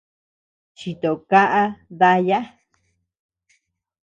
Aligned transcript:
Chito 0.77 1.11
kaʼa 1.29 1.63
daya. 1.99 2.39